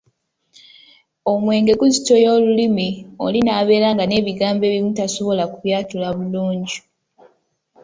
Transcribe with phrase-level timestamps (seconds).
[1.31, 2.89] Omwenge guzitoya olulimi
[3.25, 6.77] oli n'abeera nga n'ebigambo ebimu tasobola kubyatula bulungi.